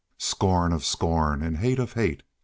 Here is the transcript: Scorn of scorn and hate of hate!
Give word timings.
Scorn 0.17 0.73
of 0.73 0.83
scorn 0.83 1.43
and 1.43 1.57
hate 1.57 1.77
of 1.77 1.93
hate! 1.93 2.23